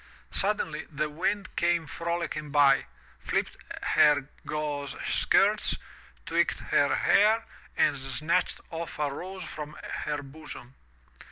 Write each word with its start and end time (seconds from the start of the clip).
Suddenly 0.31 0.87
the 0.89 1.11
wind 1.11 1.55
came 1.55 1.85
frolicking 1.85 2.49
by, 2.49 2.87
flipped 3.19 3.55
her 3.83 4.25
gauze 4.47 4.95
skirts, 5.07 5.77
tweaked 6.25 6.57
her 6.57 6.95
hair, 6.95 7.45
and 7.77 7.95
snatched 7.95 8.61
off 8.71 8.97
a 8.97 9.13
rose 9.13 9.43
from 9.43 9.77
her 10.05 10.23
bosom. 10.23 10.73